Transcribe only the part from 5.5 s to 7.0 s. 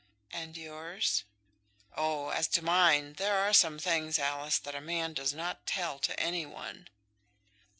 tell to any one."